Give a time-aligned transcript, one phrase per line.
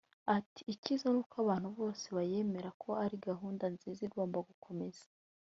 [0.37, 5.05] Ati “Icyiza n’uko abantu bose bayemera ko ari gahunda nziza igomba gukomeza